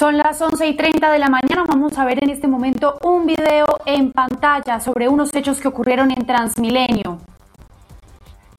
[0.00, 1.64] Son las 11 y 30 de la mañana.
[1.68, 6.10] Vamos a ver en este momento un video en pantalla sobre unos hechos que ocurrieron
[6.10, 7.18] en Transmilenio.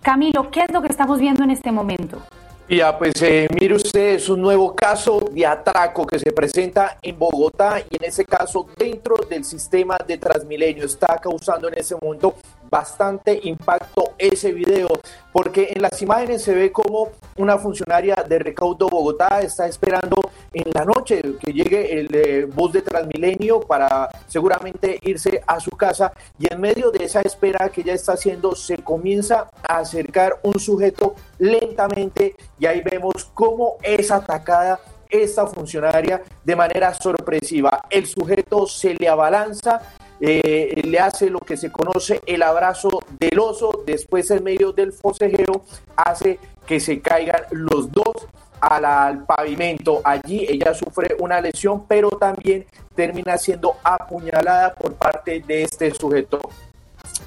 [0.03, 2.21] Camilo, ¿qué es lo que estamos viendo en este momento?
[2.69, 7.17] Ya, pues eh, mire usted, es un nuevo caso de atraco que se presenta en
[7.17, 12.35] Bogotá y en ese caso dentro del sistema de Transmilenio está causando en ese momento
[12.71, 14.87] bastante impacto ese video,
[15.33, 20.71] porque en las imágenes se ve como una funcionaria de Recaudo Bogotá está esperando en
[20.73, 26.13] la noche que llegue el eh, bus de Transmilenio para seguramente irse a su casa
[26.39, 30.57] y en medio de esa espera que ella está haciendo se comienza a acercar un
[30.57, 34.79] sujeto lentamente y ahí vemos cómo es atacada
[35.11, 37.83] esta funcionaria de manera sorpresiva.
[37.89, 39.81] El sujeto se le abalanza
[40.23, 44.93] eh, le hace lo que se conoce el abrazo del oso, después en medio del
[44.93, 45.63] forcejeo
[45.95, 48.27] hace que se caigan los dos
[48.61, 50.01] al, pavimento.
[50.03, 56.39] Allí ella sufre una lesión, pero también termina siendo apuñalada por parte de este sujeto.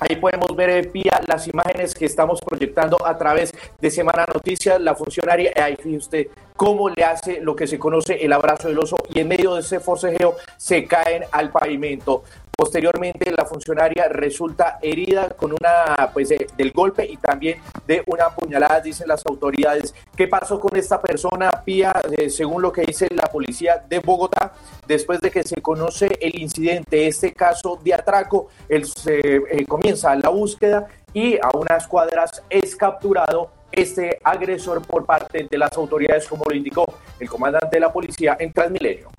[0.00, 4.80] Ahí podemos ver, eh, Pía, las imágenes que estamos proyectando a través de Semana Noticias.
[4.80, 8.78] La funcionaria, ahí fíjese usted cómo le hace lo que se conoce el abrazo del
[8.78, 12.22] oso y en medio de ese forcejeo se caen al pavimento.
[12.56, 18.80] Posteriormente, la funcionaria resulta herida con una, pues, del golpe y también de una puñalada,
[18.80, 19.94] dicen las autoridades.
[20.16, 21.92] ¿Qué pasó con esta persona, Pía?
[22.16, 24.52] Eh, según lo que dice la policía de Bogotá,
[24.86, 30.28] después de que se conoce el incidente, este caso de atraco, el, eh, comienza la
[30.28, 36.44] búsqueda y a unas cuadras es capturado este agresor por parte de las autoridades, como
[36.48, 36.84] lo indicó
[37.18, 39.13] el comandante de la policía en Transmilenio.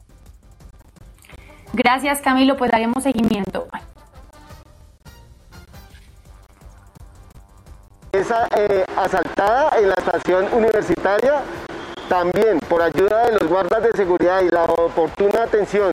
[1.75, 2.55] Gracias, Camilo.
[2.55, 3.67] Pues daremos seguimiento.
[8.13, 11.41] Esa eh, asaltada en la estación universitaria,
[12.07, 15.91] también por ayuda de los guardas de seguridad y la oportuna atención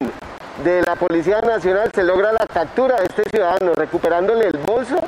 [0.63, 5.01] de la Policía Nacional, se logra la captura de este ciudadano, recuperándole el bolso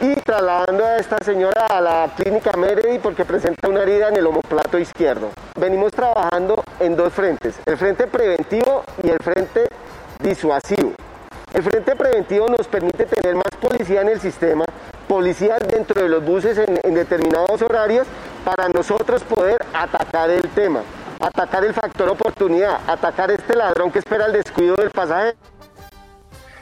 [0.00, 4.26] y trasladando a esta señora a la clínica Meredy porque presenta una herida en el
[4.26, 5.28] homoplato izquierdo.
[5.58, 9.68] Venimos trabajando en dos frentes, el frente preventivo y el frente
[10.20, 10.94] disuasivo.
[11.54, 14.64] El frente preventivo nos permite tener más policía en el sistema,
[15.08, 18.06] policía dentro de los buses en, determinados horarios
[18.44, 20.82] para nosotros poder atacar el tema,
[21.18, 25.36] atacar el factor oportunidad, atacar este ladrón que espera el descuido del pasaje.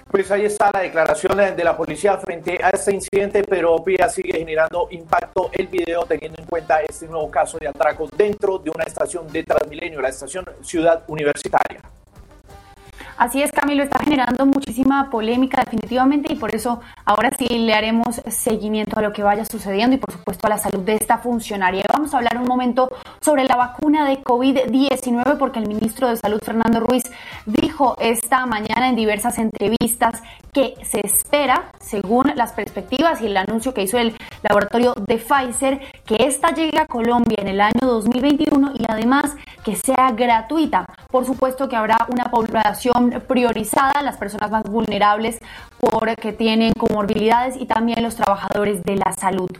[0.09, 4.39] Pues ahí está la declaración de la policía frente a este incidente, pero Pía sigue
[4.39, 8.85] generando impacto el video teniendo en cuenta este nuevo caso de atracos dentro de una
[8.85, 11.81] estación de Transmilenio, la estación Ciudad Universitaria.
[13.17, 18.21] Así es, Camilo, está generando muchísima polémica definitivamente y por eso ahora sí le haremos
[18.27, 21.83] seguimiento a lo que vaya sucediendo y por supuesto a la salud de esta funcionaria.
[21.91, 22.91] Vamos a hablar un momento
[23.23, 27.05] sobre la vacuna de COVID-19 porque el ministro de Salud, Fernando Ruiz,
[27.47, 30.23] dijo esta mañana en diversas entrevistas
[30.53, 35.81] que se espera, según las perspectivas y el anuncio que hizo el laboratorio de Pfizer,
[36.05, 39.35] que esta llegue a Colombia en el año 2021 y además
[39.65, 40.87] que sea gratuita.
[41.17, 45.39] Por supuesto que habrá una población priorizada, las personas más vulnerables
[45.81, 49.51] porque tienen comorbilidades y también los trabajadores de la salud.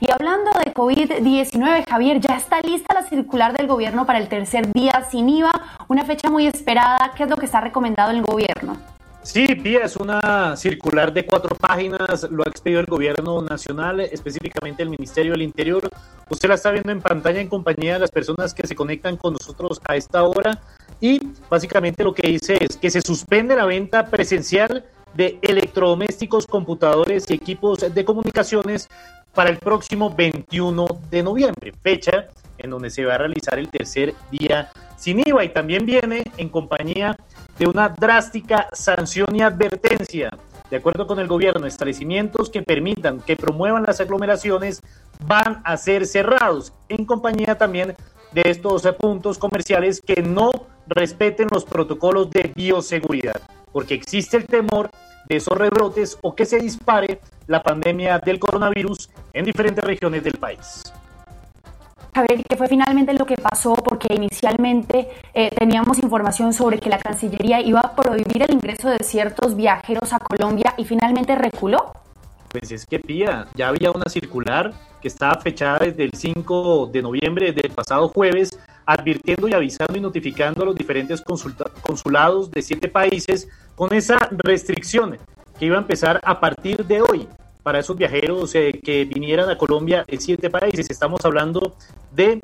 [0.00, 4.72] Y hablando de COVID-19, Javier, ya está lista la circular del gobierno para el tercer
[4.72, 5.52] día sin IVA,
[5.86, 7.12] una fecha muy esperada.
[7.16, 8.76] ¿Qué es lo que está recomendado el gobierno?
[9.22, 14.82] Sí, Pía, es una circular de cuatro páginas, lo ha expedido el gobierno nacional, específicamente
[14.82, 15.88] el Ministerio del Interior.
[16.28, 19.32] Usted la está viendo en pantalla en compañía de las personas que se conectan con
[19.32, 20.60] nosotros a esta hora
[21.00, 24.84] y básicamente lo que dice es que se suspende la venta presencial
[25.14, 28.88] de electrodomésticos, computadores y equipos de comunicaciones
[29.32, 32.28] para el próximo 21 de noviembre, fecha
[32.58, 36.48] en donde se va a realizar el tercer día sin IVA y también viene en
[36.48, 37.16] compañía
[37.58, 40.30] de una drástica sanción y advertencia.
[40.70, 44.82] De acuerdo con el gobierno, establecimientos que permitan que promuevan las aglomeraciones
[45.26, 47.94] van a ser cerrados, en compañía también
[48.32, 50.50] de estos puntos comerciales que no
[50.86, 53.40] respeten los protocolos de bioseguridad,
[53.72, 54.90] porque existe el temor
[55.28, 60.34] de esos rebrotes o que se dispare la pandemia del coronavirus en diferentes regiones del
[60.34, 60.92] país.
[62.16, 63.74] A ver, ¿qué fue finalmente lo que pasó?
[63.74, 68.98] Porque inicialmente eh, teníamos información sobre que la Cancillería iba a prohibir el ingreso de
[69.02, 71.92] ciertos viajeros a Colombia y finalmente reculó.
[72.50, 74.72] Pues es que pía, ya había una circular
[75.02, 80.00] que estaba fechada desde el 5 de noviembre del pasado jueves, advirtiendo y avisando y
[80.00, 81.22] notificando a los diferentes
[81.82, 85.18] consulados de siete países con esa restricción
[85.58, 87.28] que iba a empezar a partir de hoy
[87.62, 90.90] para esos viajeros eh, que vinieran a Colombia en siete países.
[90.90, 91.76] Estamos hablando
[92.12, 92.42] de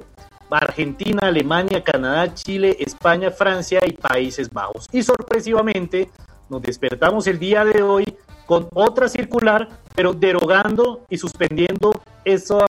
[0.51, 4.87] Argentina, Alemania, Canadá, Chile, España, Francia y Países Bajos.
[4.93, 6.11] Y sorpresivamente
[6.49, 8.05] nos despertamos el día de hoy
[8.47, 11.93] con otra circular, pero derogando y suspendiendo
[12.25, 12.65] esa,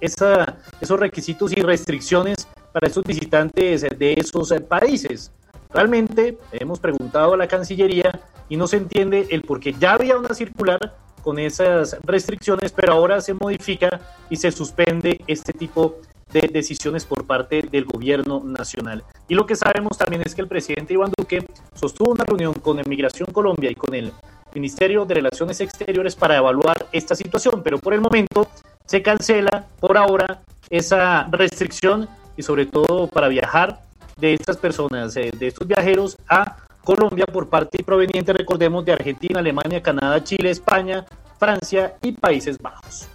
[0.00, 5.30] esos requisitos y restricciones para esos visitantes de esos países.
[5.72, 10.18] Realmente hemos preguntado a la Cancillería y no se entiende el por qué ya había
[10.18, 16.00] una circular con esas restricciones, pero ahora se modifica y se suspende este tipo
[16.32, 19.04] de decisiones por parte del gobierno nacional.
[19.28, 22.80] Y lo que sabemos también es que el presidente Iván Duque sostuvo una reunión con
[22.80, 24.12] Emigración Colombia y con el
[24.52, 28.48] Ministerio de Relaciones Exteriores para evaluar esta situación, pero por el momento
[28.84, 33.80] se cancela por ahora esa restricción y sobre todo para viajar
[34.16, 39.40] de estas personas, eh, de estos viajeros a Colombia por parte proveniente, recordemos, de Argentina,
[39.40, 41.04] Alemania, Canadá, Chile, España,
[41.38, 43.08] Francia y Países Bajos.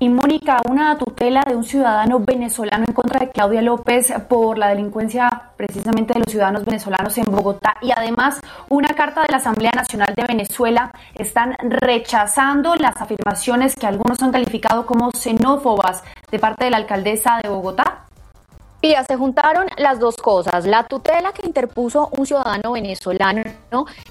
[0.00, 4.68] Y Mónica, una tutela de un ciudadano venezolano en contra de Claudia López por la
[4.68, 9.72] delincuencia precisamente de los ciudadanos venezolanos en Bogotá y además una carta de la Asamblea
[9.74, 16.64] Nacional de Venezuela están rechazando las afirmaciones que algunos han calificado como xenófobas de parte
[16.64, 17.97] de la alcaldesa de Bogotá.
[18.80, 23.42] Pía, se juntaron las dos cosas, la tutela que interpuso un ciudadano venezolano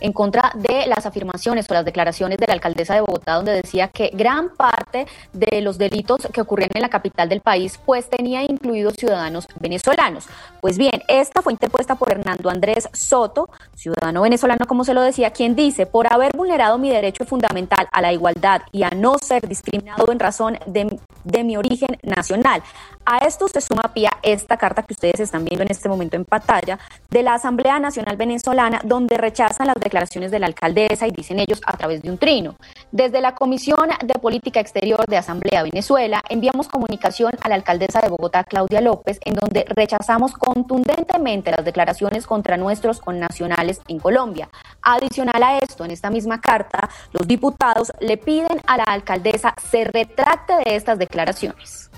[0.02, 3.88] en contra de las afirmaciones o las declaraciones de la alcaldesa de Bogotá, donde decía
[3.88, 8.44] que gran parte de los delitos que ocurrían en la capital del país, pues tenía
[8.44, 10.26] incluidos ciudadanos venezolanos.
[10.60, 15.32] Pues bien, esta fue interpuesta por Hernando Andrés Soto, ciudadano venezolano, como se lo decía,
[15.32, 19.48] quien dice, por haber vulnerado mi derecho fundamental a la igualdad y a no ser
[19.48, 22.62] discriminado en razón de, de mi origen nacional.
[23.06, 26.26] A esto se suma, Pía, esta carta que ustedes están viendo en este momento en
[26.26, 31.40] pantalla de la Asamblea Nacional Venezolana, donde rechazan las declaraciones de la alcaldesa y dicen
[31.40, 32.56] ellos a través de un trino.
[32.92, 38.10] Desde la Comisión de Política Exterior de Asamblea Venezuela enviamos comunicación a la alcaldesa de
[38.10, 44.50] Bogotá, Claudia López, en donde rechazamos contundentemente las declaraciones contra nuestros connacionales en Colombia.
[44.82, 49.84] Adicional a esto, en esta misma carta, los diputados le piden a la alcaldesa se
[49.86, 51.90] retracte de estas declaraciones.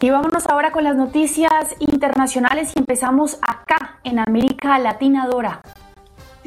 [0.00, 5.60] Y vámonos ahora con las noticias internacionales y empezamos acá en América Latina Dora.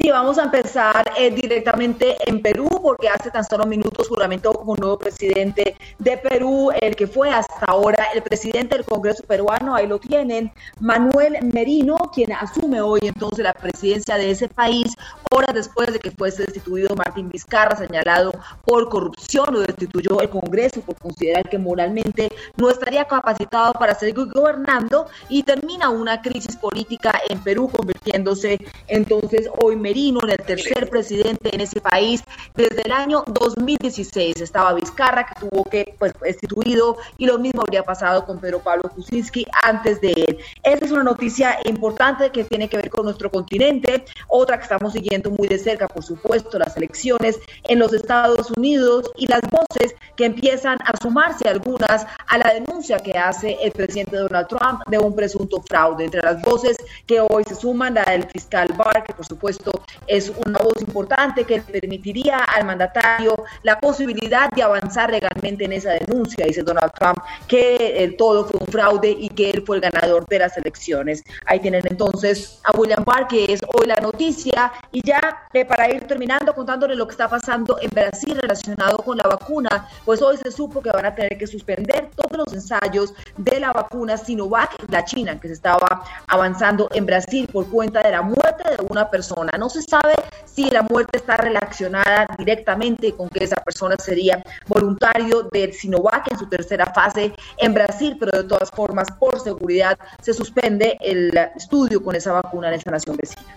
[0.00, 4.76] Sí, vamos a empezar eh, directamente en Perú, porque hace tan solo minutos juramentó como
[4.76, 9.88] nuevo presidente de Perú, el que fue hasta ahora el presidente del Congreso peruano, ahí
[9.88, 14.94] lo tienen, Manuel Merino, quien asume hoy entonces la presidencia de ese país,
[15.32, 18.30] horas después de que fuese destituido Martín Vizcarra, señalado
[18.64, 24.28] por corrupción, lo destituyó el Congreso por considerar que moralmente no estaría capacitado para seguir
[24.32, 31.48] gobernando y termina una crisis política en Perú, convirtiéndose entonces hoy Merino el tercer presidente
[31.54, 32.22] en ese país
[32.54, 34.38] desde el año 2016.
[34.38, 38.90] Estaba Vizcarra, que tuvo que, pues, destituido, y lo mismo habría pasado con Pedro Pablo
[38.90, 40.38] Kuczynski antes de él.
[40.62, 44.04] Esta es una noticia importante que tiene que ver con nuestro continente.
[44.28, 49.10] Otra que estamos siguiendo muy de cerca, por supuesto, las elecciones en los Estados Unidos
[49.16, 54.18] y las voces que empiezan a sumarse algunas a la denuncia que hace el presidente
[54.18, 56.04] Donald Trump de un presunto fraude.
[56.04, 56.76] Entre las voces
[57.06, 61.44] que hoy se suman, la del fiscal Barr, que por supuesto es una voz importante
[61.44, 67.18] que permitiría al mandatario la posibilidad de avanzar legalmente en esa denuncia, dice Donald Trump,
[67.46, 71.22] que el todo fue un fraude y que él fue el ganador de las elecciones.
[71.46, 75.20] Ahí tienen entonces a William Barr, que es hoy la noticia, y ya
[75.52, 79.88] eh, para ir terminando contándole lo que está pasando en Brasil relacionado con la vacuna,
[80.04, 83.72] pues hoy se supo que van a tener que suspender todos los ensayos de la
[83.72, 88.76] vacuna Sinovac, la China, que se estaba avanzando en Brasil por cuenta de la muerte
[88.76, 89.52] de una persona.
[89.58, 95.42] No se sabe si la muerte está relacionada directamente con que esa persona sería voluntario
[95.52, 100.34] del Sinovac en su tercera fase en Brasil, pero de todas formas, por seguridad, se
[100.34, 103.56] suspende el estudio con esa vacuna en esa nación vecina.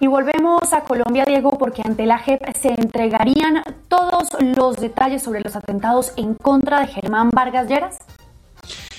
[0.00, 5.40] Y volvemos a Colombia, Diego, porque ante la JEP se entregarían todos los detalles sobre
[5.40, 7.98] los atentados en contra de Germán Vargas Lleras.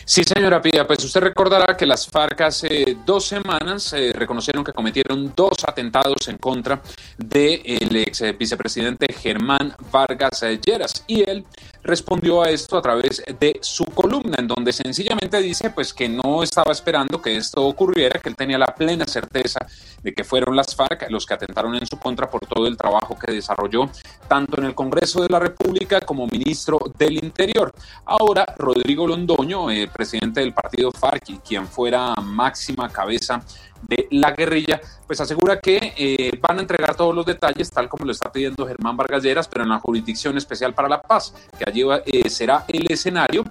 [0.07, 4.71] Sí, señora Pía, pues usted recordará que las FARC hace dos semanas eh, reconocieron que
[4.71, 6.79] cometieron dos atentados en contra
[7.17, 11.43] del ex vicepresidente Germán Vargas Lleras y él
[11.85, 16.41] respondió a esto a través de su columna, en donde sencillamente dice pues que no
[16.41, 19.59] estaba esperando que esto ocurriera, que él tenía la plena certeza
[20.01, 23.17] de que fueron las FARC los que atentaron en su contra por todo el trabajo
[23.17, 23.89] que desarrolló
[24.27, 27.71] tanto en el Congreso de la República como ministro del Interior.
[28.05, 33.43] Ahora, Rodrigo Londoño, eh, presidente del partido FARC y quien fuera máxima cabeza
[33.87, 38.05] de la guerrilla, pues asegura que eh, van a entregar todos los detalles, tal como
[38.05, 41.65] lo está pidiendo Germán Vargas Lleras, pero en la Jurisdicción Especial para la Paz, que
[41.67, 43.43] allí eh, será el escenario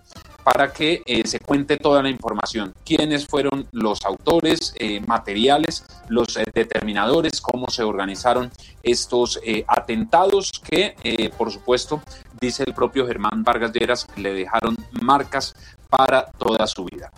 [0.43, 4.75] para que eh, se cuente toda la información, quiénes fueron los autores,
[5.07, 8.51] materiales, los determinadores, cómo se organizaron
[8.83, 12.03] estos atentados que, por supuesto,
[12.39, 15.55] dice el propio Germán Vargas Lleras, le dejaron marcas
[15.89, 17.11] para toda su vida.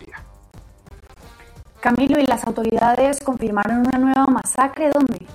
[1.79, 4.89] Camilo, ¿y las autoridades confirmaron una nueva masacre?
[4.89, 5.27] ¿Dónde?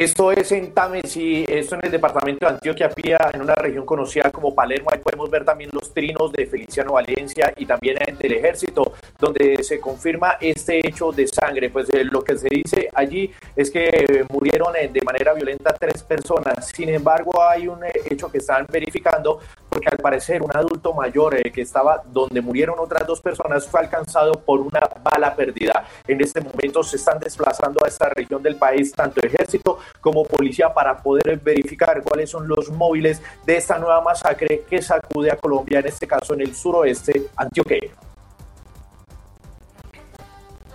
[0.00, 4.30] Esto es en Tamesí, esto en el departamento de Antioquia, Pía, en una región conocida
[4.30, 4.88] como Palermo.
[4.90, 9.78] Ahí podemos ver también los trinos de Feliciano Valencia y también del ejército, donde se
[9.78, 11.68] confirma este hecho de sangre.
[11.68, 16.02] Pues eh, lo que se dice allí es que murieron eh, de manera violenta tres
[16.02, 16.68] personas.
[16.74, 21.40] Sin embargo, hay un eh, hecho que están verificando porque al parecer un adulto mayor
[21.52, 25.84] que estaba donde murieron otras dos personas fue alcanzado por una bala perdida.
[26.06, 30.74] En este momento se están desplazando a esta región del país tanto ejército como policía
[30.74, 35.78] para poder verificar cuáles son los móviles de esta nueva masacre que sacude a Colombia,
[35.78, 37.90] en este caso en el suroeste antioqueño.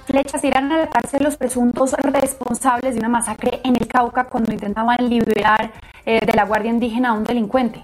[0.06, 4.54] Flechas irán a la cárcel los presuntos responsables de una masacre en el Cauca cuando
[4.54, 5.72] intentaban liberar
[6.06, 7.84] eh, de la Guardia Indígena a un delincuente.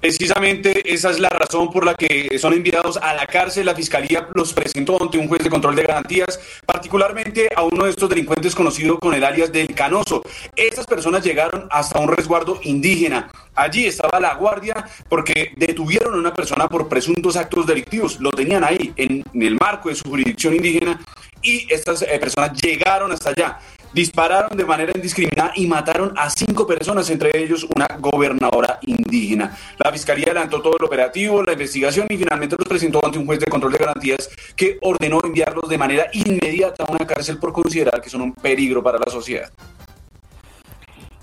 [0.00, 3.66] Precisamente esa es la razón por la que son enviados a la cárcel.
[3.66, 7.90] La fiscalía los presentó ante un juez de control de garantías, particularmente a uno de
[7.90, 10.22] estos delincuentes conocido con el alias del Canoso.
[10.54, 13.28] Estas personas llegaron hasta un resguardo indígena.
[13.56, 18.20] Allí estaba la guardia porque detuvieron a una persona por presuntos actos delictivos.
[18.20, 21.00] Lo tenían ahí en, el marco de su jurisdicción indígena
[21.42, 23.58] y estas eh, personas llegaron hasta allá
[23.92, 29.56] dispararon de manera indiscriminada y mataron a cinco personas, entre ellos una gobernadora indígena.
[29.78, 33.40] La fiscalía adelantó todo el operativo, la investigación y finalmente los presentó ante un juez
[33.40, 38.00] de control de garantías que ordenó enviarlos de manera inmediata a una cárcel por considerar
[38.00, 39.50] que son un peligro para la sociedad.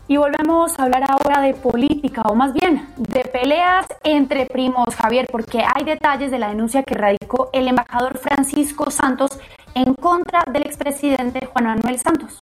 [0.08, 5.26] Y volvemos a hablar ahora de política, o más bien de peleas entre primos, Javier,
[5.32, 9.32] porque hay detalles de la denuncia que radicó el embajador Francisco Santos
[9.74, 12.40] en contra del expresidente Juan Manuel Santos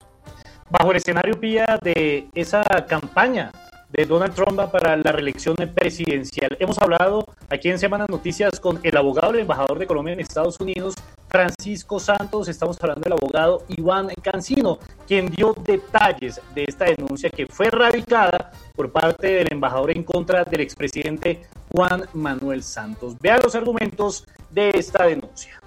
[0.76, 3.52] bajo el escenario pía de esa campaña
[3.90, 6.56] de Donald Trump para la reelección presidencial.
[6.58, 10.58] Hemos hablado aquí en Semana Noticias con el abogado del embajador de Colombia en Estados
[10.58, 10.96] Unidos,
[11.28, 12.48] Francisco Santos.
[12.48, 18.50] Estamos hablando del abogado Iván Cancino, quien dio detalles de esta denuncia que fue radicada
[18.74, 23.14] por parte del embajador en contra del expresidente Juan Manuel Santos.
[23.20, 25.60] Vean los argumentos de esta denuncia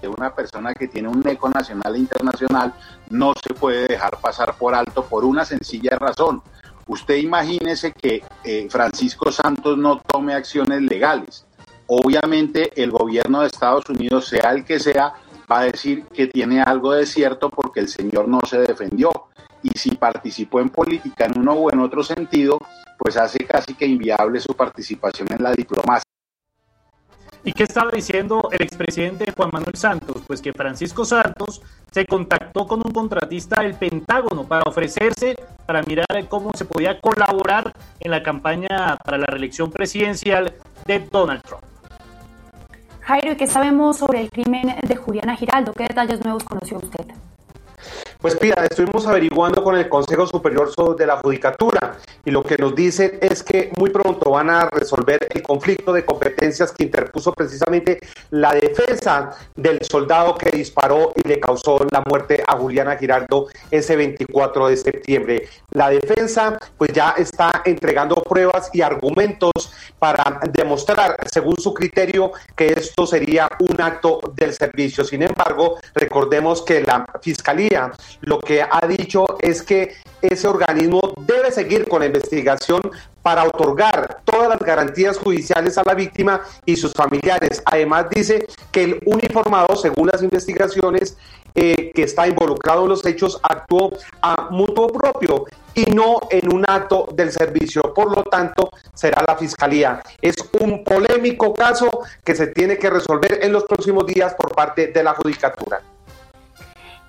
[0.00, 2.74] de una persona que tiene un eco nacional e internacional
[3.10, 6.42] no se puede dejar pasar por alto por una sencilla razón.
[6.86, 11.46] Usted imagínese que eh, Francisco Santos no tome acciones legales.
[11.86, 15.14] Obviamente el gobierno de Estados Unidos, sea el que sea,
[15.50, 19.10] va a decir que tiene algo de cierto porque el señor no se defendió.
[19.62, 22.58] Y si participó en política en uno o en otro sentido,
[22.98, 26.09] pues hace casi que inviable su participación en la diplomacia.
[27.42, 30.22] ¿Y qué estaba diciendo el expresidente Juan Manuel Santos?
[30.26, 36.06] Pues que Francisco Santos se contactó con un contratista del Pentágono para ofrecerse, para mirar
[36.28, 40.52] cómo se podía colaborar en la campaña para la reelección presidencial
[40.86, 41.64] de Donald Trump.
[43.00, 45.72] Jairo, ¿y qué sabemos sobre el crimen de Juliana Giraldo?
[45.72, 47.06] ¿Qué detalles nuevos conoció usted?
[48.20, 52.74] Pues mira, estuvimos averiguando con el Consejo Superior de la Judicatura y lo que nos
[52.74, 57.98] dice es que muy pronto van a resolver el conflicto de competencias que interpuso precisamente
[58.28, 63.96] la defensa del soldado que disparó y le causó la muerte a Juliana Giraldo ese
[63.96, 65.48] 24 de septiembre.
[65.70, 72.72] La defensa pues ya está entregando pruebas y argumentos para demostrar, según su criterio, que
[72.72, 75.04] esto sería un acto del servicio.
[75.04, 81.50] Sin embargo, recordemos que la Fiscalía lo que ha dicho es que ese organismo debe
[81.50, 82.80] seguir con la investigación
[83.22, 87.62] para otorgar todas las garantías judiciales a la víctima y sus familiares.
[87.66, 91.16] Además dice que el uniformado, según las investigaciones,
[91.54, 93.90] eh, que está involucrado en los hechos actuó
[94.22, 97.82] a mutuo propio y no en un acto del servicio.
[97.94, 100.00] Por lo tanto, será la Fiscalía.
[100.20, 101.88] Es un polémico caso
[102.24, 105.80] que se tiene que resolver en los próximos días por parte de la Judicatura.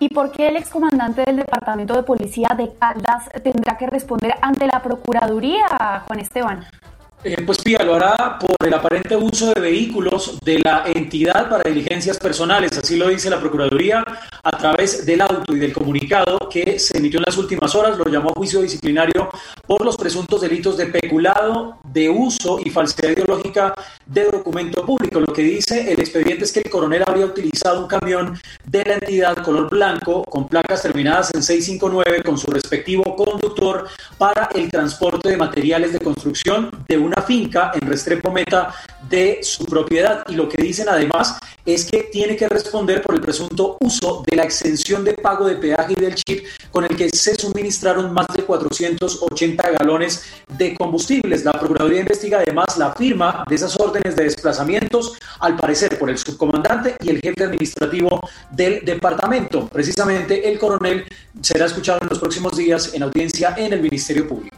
[0.01, 4.65] ¿Y por qué el excomandante del Departamento de Policía de Caldas tendrá que responder ante
[4.65, 5.67] la Procuraduría,
[6.07, 6.65] Juan Esteban?
[7.23, 11.69] Eh, pues Pía lo hará por el aparente uso de vehículos de la entidad para
[11.69, 14.03] diligencias personales, así lo dice la Procuraduría
[14.41, 18.05] a través del auto y del comunicado que se emitió en las últimas horas, lo
[18.05, 19.29] llamó juicio disciplinario
[19.65, 23.73] por los presuntos delitos de peculado, de uso y falsedad ideológica
[24.05, 25.19] de documento público.
[25.19, 28.93] Lo que dice el expediente es que el coronel habría utilizado un camión de la
[28.95, 35.29] entidad color blanco con placas terminadas en 659 con su respectivo conductor para el transporte
[35.29, 38.73] de materiales de construcción de una finca en Restrepo Meta
[39.11, 40.23] de su propiedad.
[40.27, 44.35] Y lo que dicen además es que tiene que responder por el presunto uso de
[44.35, 48.27] la exención de pago de peaje y del chip con el que se suministraron más
[48.35, 50.23] de 480 galones
[50.57, 51.45] de combustibles.
[51.45, 56.17] La Procuraduría investiga además la firma de esas órdenes de desplazamientos, al parecer por el
[56.17, 59.67] subcomandante y el jefe administrativo del departamento.
[59.67, 61.05] Precisamente el coronel
[61.41, 64.50] será escuchado en los próximos días en audiencia en el Ministerio Público.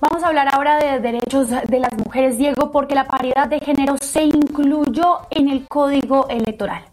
[0.00, 3.98] Vamos a hablar ahora de derechos de las mujeres, Diego, porque la paridad de género
[3.98, 6.84] se incluyó en el Código Electoral.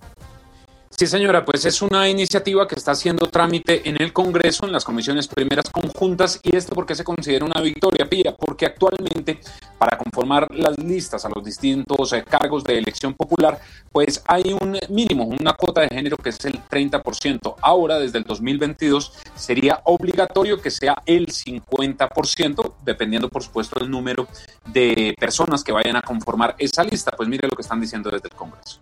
[1.00, 4.84] Sí, señora, pues es una iniciativa que está haciendo trámite en el Congreso, en las
[4.84, 9.40] comisiones primeras conjuntas, y esto porque se considera una victoria, Pía, porque actualmente
[9.78, 13.60] para conformar las listas a los distintos eh, cargos de elección popular,
[13.92, 17.58] pues hay un mínimo, una cuota de género que es el 30%.
[17.62, 24.28] Ahora, desde el 2022, sería obligatorio que sea el 50%, dependiendo, por supuesto, del número
[24.66, 27.12] de personas que vayan a conformar esa lista.
[27.12, 28.80] Pues mire lo que están diciendo desde el Congreso.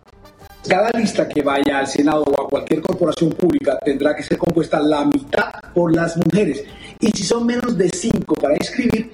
[0.68, 4.80] Cada lista que vaya al Senado o a cualquier corporación pública tendrá que ser compuesta
[4.80, 6.64] la mitad por las mujeres.
[6.98, 9.12] Y si son menos de cinco para inscribir,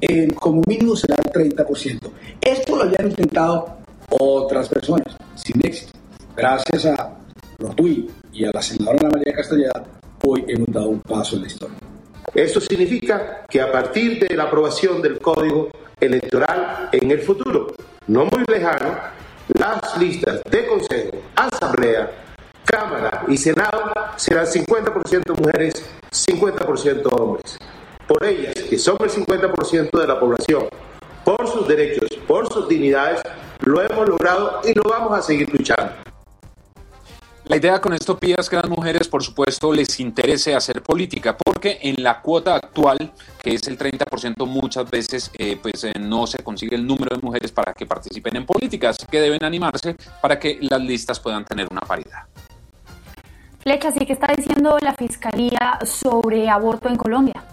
[0.00, 2.12] eh, como mínimo será el 30%.
[2.40, 5.98] Esto lo habían intentado otras personas, sin éxito.
[6.36, 7.16] Gracias a
[7.58, 9.84] Rotuy y a la senadora María Castellada,
[10.24, 11.76] hoy hemos dado un paso en la historia.
[12.32, 15.70] Esto significa que a partir de la aprobación del Código
[16.00, 17.74] Electoral en el futuro,
[18.06, 18.96] no muy lejano,
[19.48, 22.10] las listas de Consejo, Asamblea,
[22.64, 27.58] Cámara y Senado serán 50% mujeres, 50% hombres.
[28.06, 30.66] Por ellas, que son el 50% de la población,
[31.24, 33.20] por sus derechos, por sus dignidades,
[33.60, 36.03] lo hemos logrado y lo vamos a seguir luchando.
[37.46, 41.36] La idea con esto, Pía, es que las mujeres, por supuesto, les interese hacer política,
[41.36, 46.26] porque en la cuota actual, que es el 30%, muchas veces eh, pues, eh, no
[46.26, 49.94] se consigue el número de mujeres para que participen en política, así que deben animarse
[50.22, 52.22] para que las listas puedan tener una paridad.
[53.60, 57.44] Flecha, ¿sí que está diciendo la Fiscalía sobre aborto en Colombia?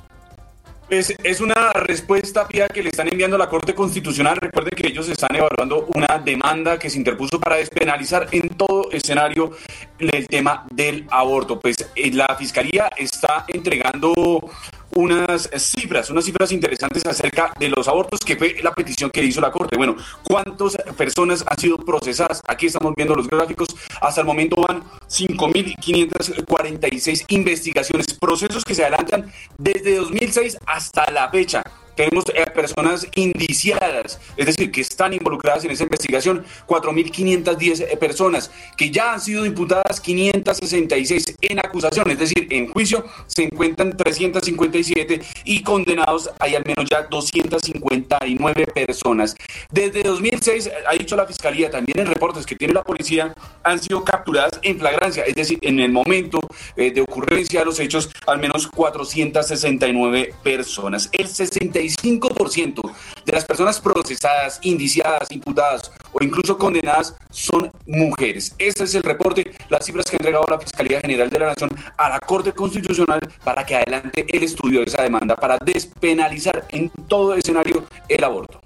[0.92, 4.36] Pues es una respuesta, Pía, que le están enviando a la Corte Constitucional.
[4.36, 9.52] Recuerde que ellos están evaluando una demanda que se interpuso para despenalizar en todo escenario
[9.98, 11.62] el tema del aborto.
[11.62, 14.52] Pues eh, la Fiscalía está entregando
[14.96, 19.40] unas cifras, unas cifras interesantes acerca de los abortos, que fue la petición que hizo
[19.42, 19.78] la Corte.
[19.78, 22.44] Bueno, ¿cuántas personas han sido procesadas?
[22.48, 23.70] Aquí estamos viendo los gráficos.
[24.02, 31.64] Hasta el momento van 5.546 investigaciones, procesos que se adelantan desde 2006 hasta la fecha
[31.96, 38.52] tenemos eh, personas indiciadas, es decir, que están involucradas en esa investigación, 4.510 eh, personas,
[38.78, 45.22] que ya han sido imputadas 566 en acusación, es decir, en juicio se encuentran 357
[45.46, 49.36] y condenados hay al menos ya 259 personas.
[49.72, 53.80] Desde 2006, eh, ha dicho la Fiscalía, también en reportes que tiene la policía, han
[53.80, 56.40] sido capturadas en flagrancia, es decir, en el momento
[56.76, 61.10] de ocurrencia de los hechos, al menos 469 personas.
[61.12, 62.82] El 60 65%
[63.26, 68.56] de las personas procesadas, indiciadas, imputadas o incluso condenadas son mujeres.
[68.58, 71.70] Este es el reporte, las cifras que ha entregado la Fiscalía General de la Nación
[71.98, 76.90] a la Corte Constitucional para que adelante el estudio de esa demanda para despenalizar en
[77.08, 78.62] todo escenario el aborto.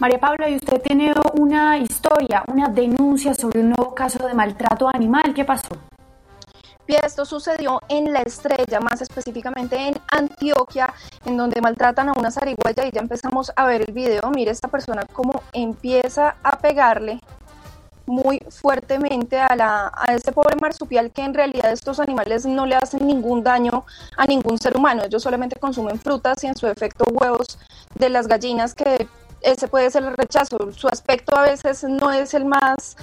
[0.00, 4.88] María Pablo, y usted tiene una historia, una denuncia sobre un nuevo caso de maltrato
[4.92, 5.32] animal.
[5.34, 5.68] ¿Qué pasó?
[6.88, 10.92] Esto sucedió en La Estrella, más específicamente en Antioquia,
[11.24, 14.30] en donde maltratan a una zarigüeya y ya empezamos a ver el video.
[14.30, 17.20] Mire esta persona cómo empieza a pegarle
[18.06, 22.74] muy fuertemente a, la, a este pobre marsupial que en realidad estos animales no le
[22.74, 23.84] hacen ningún daño
[24.16, 25.04] a ningún ser humano.
[25.04, 27.58] Ellos solamente consumen frutas y en su efecto huevos
[27.94, 29.08] de las gallinas que
[29.40, 30.58] ese puede ser el rechazo.
[30.72, 32.96] Su aspecto a veces no es el más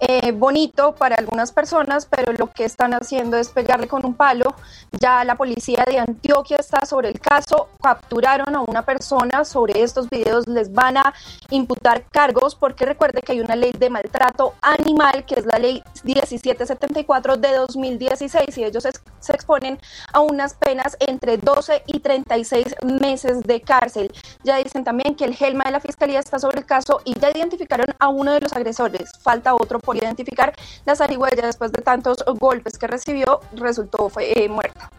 [0.00, 4.54] eh, bonito para algunas personas, pero lo que están haciendo es pegarle con un palo.
[4.92, 10.08] Ya la policía de Antioquia está sobre el caso, capturaron a una persona sobre estos
[10.08, 11.14] videos, les van a
[11.50, 15.82] imputar cargos porque recuerde que hay una ley de maltrato animal, que es la ley
[16.04, 18.86] 1774 de 2016 y ellos
[19.20, 19.78] se exponen
[20.12, 24.12] a unas penas entre 12 y 36 meses de cárcel.
[24.44, 27.30] Ya dicen también que el GELMA de la Fiscalía está sobre el caso y ya
[27.30, 29.10] identificaron a uno de los agresores.
[29.20, 30.52] Falta otro por identificar.
[30.84, 34.90] La zarigüeya, después de tantos golpes que recibió, resultó fue, eh, muerta.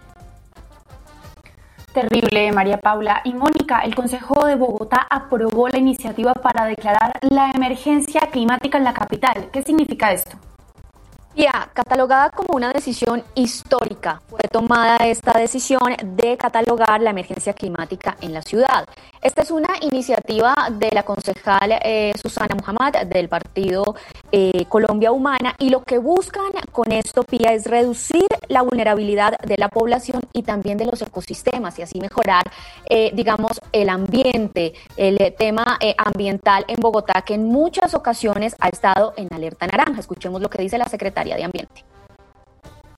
[1.93, 3.21] Terrible, María Paula.
[3.23, 8.83] Y Mónica, el Consejo de Bogotá aprobó la iniciativa para declarar la emergencia climática en
[8.83, 9.49] la capital.
[9.51, 10.37] ¿Qué significa esto?
[11.35, 18.17] Ya, catalogada como una decisión histórica, fue tomada esta decisión de catalogar la emergencia climática
[18.21, 18.87] en la ciudad.
[19.21, 23.95] Esta es una iniciativa de la concejal eh, Susana Muhammad del partido
[24.31, 29.57] eh, Colombia Humana y lo que buscan con esto, Pía, es reducir la vulnerabilidad de
[29.57, 32.49] la población y también de los ecosistemas y así mejorar,
[32.89, 39.13] eh, digamos, el ambiente, el tema ambiental en Bogotá que en muchas ocasiones ha estado
[39.17, 39.99] en alerta naranja.
[39.99, 41.83] Escuchemos lo que dice la secretaria de Ambiente.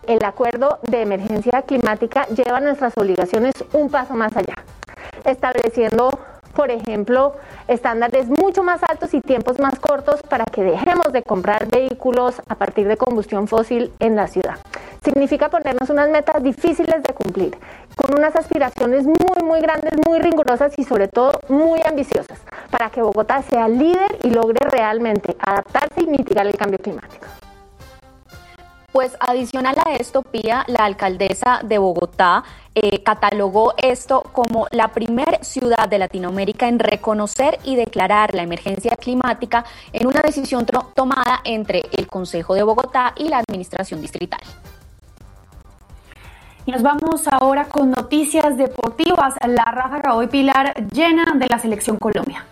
[0.06, 4.56] El acuerdo de emergencia climática lleva nuestras obligaciones un paso más allá,
[5.26, 6.10] estableciendo,
[6.54, 7.36] por ejemplo,
[7.68, 12.56] estándares mucho más altos y tiempos más cortos para que dejemos de comprar vehículos a
[12.56, 14.58] partir de combustión fósil en la ciudad.
[15.04, 17.58] Significa ponernos unas metas difíciles de cumplir,
[17.96, 23.02] con unas aspiraciones muy, muy grandes, muy rigurosas y sobre todo muy ambiciosas, para que
[23.02, 27.41] Bogotá sea líder y logre realmente adaptarse y mitigar el cambio climático.
[28.92, 32.44] Pues adicional a esto, Pía, la alcaldesa de Bogotá
[32.76, 38.98] eh, catalogó esto como la primer ciudad de Latinoamérica en reconocer y declarar la emergencia
[38.98, 44.42] climática en una decisión tomada entre el Consejo de Bogotá y la Administración Distrital.
[46.66, 49.36] Y nos vamos ahora con noticias deportivas.
[49.48, 52.46] La ráfaga hoy Pilar llena de la selección Colombia.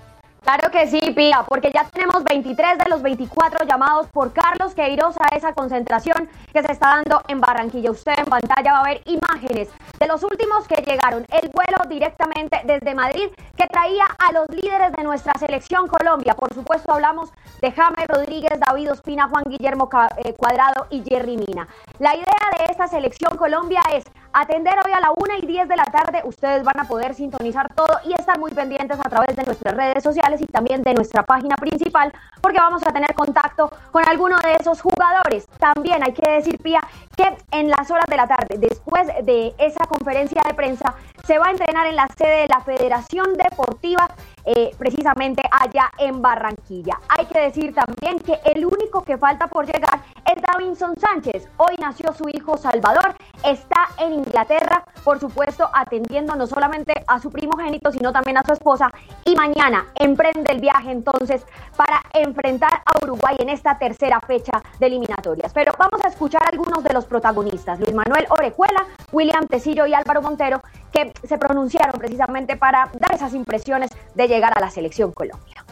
[0.50, 5.16] Claro que sí, Pía, porque ya tenemos 23 de los 24 llamados por Carlos Queiroz
[5.20, 7.92] a esa concentración que se está dando en Barranquilla.
[7.92, 11.24] Usted en pantalla va a ver imágenes de los últimos que llegaron.
[11.30, 16.34] El vuelo directamente desde Madrid que traía a los líderes de nuestra selección Colombia.
[16.34, 17.30] Por supuesto, hablamos
[17.62, 21.68] de James Rodríguez, David Ospina, Juan Guillermo eh, Cuadrado y Jerry Mina.
[22.00, 25.76] La idea de esta selección Colombia es atender hoy a la 1 y 10 de
[25.76, 26.22] la tarde.
[26.24, 30.04] Ustedes van a poder sintonizar todo y estar muy pendientes a través de nuestras redes
[30.04, 34.56] sociales y también de nuestra página principal porque vamos a tener contacto con alguno de
[34.56, 35.48] esos jugadores.
[35.60, 36.82] También hay que decir, Pía,
[37.15, 40.96] que en las horas de la tarde, después de esa conferencia de prensa,
[41.30, 44.10] se va a entrenar en la sede de la Federación Deportiva
[44.46, 46.98] eh, precisamente allá en Barranquilla.
[47.08, 51.48] Hay que decir también que el único que falta por llegar es Davinson Sánchez.
[51.58, 53.13] Hoy nació su hijo Salvador,
[53.46, 58.54] está en Inglaterra, por supuesto, atendiendo no solamente a su primogénito, sino también a su
[58.54, 58.89] esposa.
[59.24, 61.46] Y mañana emprende el viaje entonces
[61.78, 65.54] para enfrentar a Uruguay en esta tercera fecha de eliminatorias.
[65.54, 70.24] Pero vamos a escuchar algunos de los protagonistas, Luis Manuel Orejuela, William Tecillo y Álvaro
[70.24, 70.62] Montero,
[71.00, 75.64] que se pronunciaron precisamente para dar esas impresiones de llegar a la selección Colombia.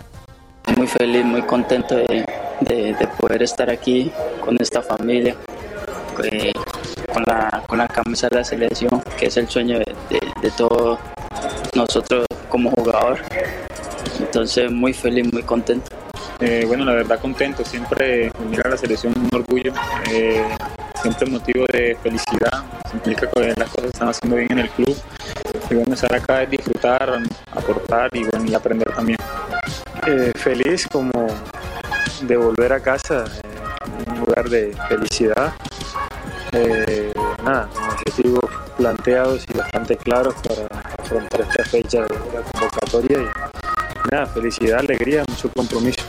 [0.76, 2.26] Muy feliz, muy contento de,
[3.20, 4.12] poder estar aquí
[4.44, 5.36] con esta familia,
[6.24, 6.52] eh,
[7.14, 9.96] con, la, con la camisa de la selección, que es el sueño de,
[10.42, 11.00] de todos
[11.76, 13.20] nosotros como jugador.
[14.20, 15.96] Entonces muy feliz, muy contento.
[16.40, 19.74] Eh, bueno, la verdad contento, siempre venir a la selección es un orgullo,
[20.12, 20.44] eh,
[21.02, 24.96] siempre motivo de felicidad, significa que las cosas están haciendo bien en el club
[25.70, 29.18] y bueno, estar acá es disfrutar, aportar y bueno, y aprender también.
[30.06, 31.28] Eh, feliz como
[32.22, 33.26] de volver a casa,
[34.06, 35.54] en un lugar de felicidad.
[37.44, 38.46] nada, objetivos
[38.78, 40.68] planteados y bastante claros para
[41.00, 46.07] afrontar esta fecha de la convocatoria y nada, felicidad, alegría, mucho compromiso.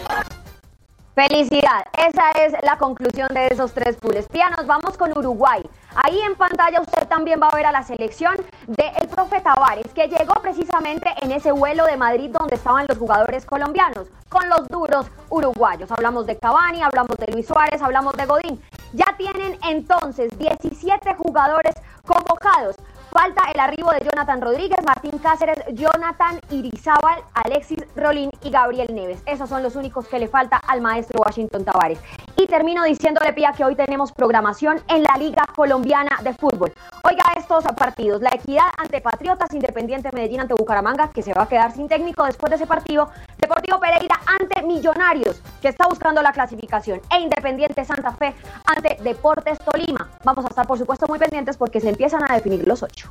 [1.18, 4.28] Felicidad, esa es la conclusión de esos tres pools.
[4.56, 5.68] Nos vamos con Uruguay.
[5.96, 8.36] Ahí en pantalla usted también va a ver a la selección
[8.68, 13.44] del profe Tavares, que llegó precisamente en ese vuelo de Madrid donde estaban los jugadores
[13.46, 15.90] colombianos, con los duros uruguayos.
[15.90, 18.62] Hablamos de Cavani, hablamos de Luis Suárez, hablamos de Godín.
[18.92, 21.74] Ya tienen entonces 17 jugadores
[22.06, 22.76] convocados.
[23.10, 29.22] Falta el arribo de Jonathan Rodríguez, Martín Cáceres, Jonathan Irizábal, Alexis Rolín y Gabriel Neves.
[29.24, 31.98] Esos son los únicos que le falta al maestro Washington Tavares.
[32.36, 36.72] Y termino diciéndole, Pía, que hoy tenemos programación en la Liga Colombiana de Fútbol.
[37.02, 38.20] Oiga estos partidos.
[38.20, 42.24] La Equidad ante Patriotas, Independiente Medellín ante Bucaramanga, que se va a quedar sin técnico
[42.24, 43.10] después de ese partido.
[43.48, 47.00] Deportivo Pereira ante Millonarios, que está buscando la clasificación.
[47.10, 48.34] E Independiente Santa Fe
[48.66, 50.10] ante Deportes Tolima.
[50.22, 53.08] Vamos a estar, por supuesto, muy pendientes porque se empiezan a definir los ocho.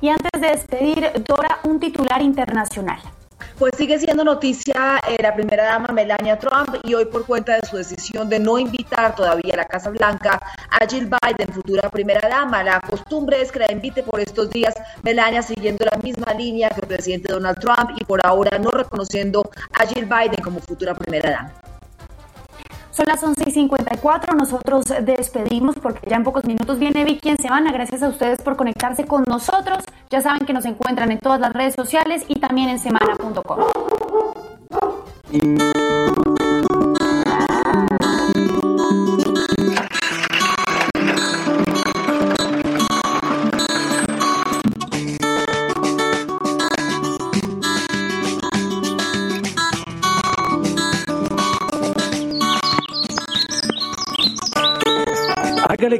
[0.00, 3.00] Y antes de despedir, Dora, un titular internacional.
[3.58, 7.66] Pues sigue siendo noticia eh, la primera dama Melania Trump y hoy por cuenta de
[7.68, 12.28] su decisión de no invitar todavía a la Casa Blanca a Jill Biden, futura primera
[12.28, 12.62] dama.
[12.62, 16.80] La costumbre es que la invite por estos días Melania siguiendo la misma línea que
[16.80, 21.30] el presidente Donald Trump y por ahora no reconociendo a Jill Biden como futura primera
[21.30, 21.69] dama.
[22.90, 24.34] Son las 11 y 54.
[24.36, 27.72] Nosotros despedimos porque ya en pocos minutos viene Vicky en Semana.
[27.72, 29.84] Gracias a ustedes por conectarse con nosotros.
[30.10, 33.60] Ya saben que nos encuentran en todas las redes sociales y también en semana.com.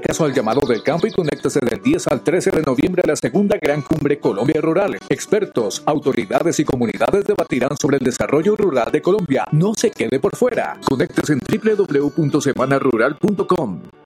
[0.03, 3.17] Caso al llamado del campo y conéctese del 10 al 13 de noviembre a la
[3.17, 4.97] segunda Gran Cumbre Colombia Rural.
[5.09, 9.45] Expertos, autoridades y comunidades debatirán sobre el desarrollo rural de Colombia.
[9.53, 10.81] No se quede por fuera.
[10.89, 14.00] Conéctese en www.semanarural.com.